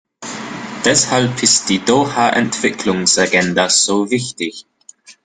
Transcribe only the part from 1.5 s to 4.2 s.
die Doha-Entwicklungsagenda so